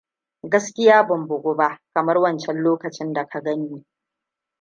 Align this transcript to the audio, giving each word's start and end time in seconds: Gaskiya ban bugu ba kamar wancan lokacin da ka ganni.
Gaskiya 0.43 1.03
ban 1.07 1.27
bugu 1.27 1.55
ba 1.55 1.79
kamar 1.93 2.17
wancan 2.19 2.55
lokacin 2.63 3.13
da 3.13 3.27
ka 3.27 3.41
ganni. 3.41 3.85